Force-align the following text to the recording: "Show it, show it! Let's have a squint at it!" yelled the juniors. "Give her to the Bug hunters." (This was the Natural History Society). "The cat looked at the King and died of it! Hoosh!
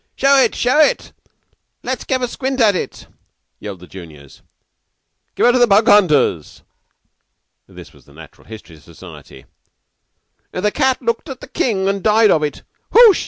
"Show 0.15 0.39
it, 0.39 0.55
show 0.55 0.79
it! 0.79 1.13
Let's 1.83 2.07
have 2.09 2.23
a 2.23 2.27
squint 2.27 2.59
at 2.59 2.75
it!" 2.75 3.05
yelled 3.59 3.81
the 3.81 3.85
juniors. 3.85 4.41
"Give 5.35 5.45
her 5.45 5.51
to 5.51 5.59
the 5.59 5.67
Bug 5.67 5.87
hunters." 5.87 6.63
(This 7.67 7.93
was 7.93 8.05
the 8.05 8.13
Natural 8.15 8.47
History 8.47 8.77
Society). 8.79 9.45
"The 10.53 10.71
cat 10.71 11.03
looked 11.03 11.29
at 11.29 11.39
the 11.41 11.47
King 11.47 11.87
and 11.87 12.01
died 12.01 12.31
of 12.31 12.41
it! 12.41 12.63
Hoosh! 12.89 13.19